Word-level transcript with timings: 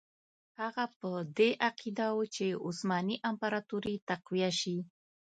هغه 0.59 0.85
په 0.99 1.09
دې 1.37 1.49
عقیده 1.67 2.07
وو 2.15 2.23
چې 2.35 2.47
عثماني 2.67 3.15
امپراطوري 3.29 3.95
تقویه 4.09 4.51
شي. 4.59 4.77